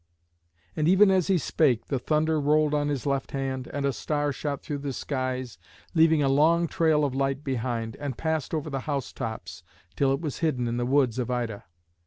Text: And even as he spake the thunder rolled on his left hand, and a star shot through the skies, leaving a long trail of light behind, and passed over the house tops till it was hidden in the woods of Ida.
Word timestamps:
And 0.75 0.87
even 0.87 1.11
as 1.11 1.27
he 1.27 1.37
spake 1.37 1.85
the 1.85 1.99
thunder 1.99 2.41
rolled 2.41 2.73
on 2.73 2.87
his 2.87 3.05
left 3.05 3.33
hand, 3.33 3.69
and 3.71 3.85
a 3.85 3.93
star 3.93 4.31
shot 4.33 4.63
through 4.63 4.79
the 4.79 4.93
skies, 4.93 5.59
leaving 5.93 6.23
a 6.23 6.27
long 6.27 6.67
trail 6.67 7.05
of 7.05 7.13
light 7.13 7.43
behind, 7.43 7.95
and 7.97 8.17
passed 8.17 8.51
over 8.55 8.71
the 8.71 8.79
house 8.89 9.13
tops 9.13 9.61
till 9.95 10.11
it 10.11 10.19
was 10.19 10.39
hidden 10.39 10.67
in 10.67 10.77
the 10.77 10.87
woods 10.87 11.19
of 11.19 11.29
Ida. 11.29 11.65